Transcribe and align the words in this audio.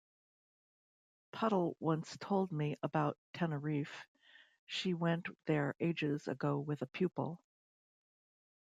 Puddle 1.31 1.77
once 1.79 2.17
told 2.17 2.51
me 2.51 2.75
about 2.81 3.19
Teneriffe, 3.35 4.07
she 4.65 4.95
went 4.95 5.27
there 5.45 5.75
ages 5.79 6.27
ago 6.27 6.57
with 6.57 6.81
a 6.81 6.87
pupil. 6.87 7.39